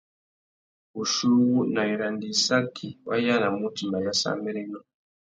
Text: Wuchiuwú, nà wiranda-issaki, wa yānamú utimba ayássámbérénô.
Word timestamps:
Wuchiuwú, 0.95 1.51
nà 1.73 1.81
wiranda-issaki, 1.89 2.87
wa 3.07 3.15
yānamú 3.25 3.59
utimba 3.67 3.97
ayássámbérénô. 3.99 4.79